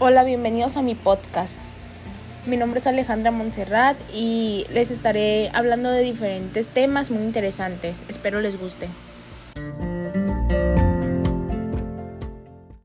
Hola, 0.00 0.22
bienvenidos 0.22 0.76
a 0.76 0.82
mi 0.82 0.94
podcast. 0.94 1.58
Mi 2.46 2.56
nombre 2.56 2.78
es 2.78 2.86
Alejandra 2.86 3.32
Montserrat 3.32 3.96
y 4.14 4.64
les 4.70 4.92
estaré 4.92 5.50
hablando 5.52 5.90
de 5.90 6.02
diferentes 6.02 6.68
temas 6.68 7.10
muy 7.10 7.24
interesantes. 7.24 8.04
Espero 8.06 8.40
les 8.40 8.60
guste. 8.60 8.88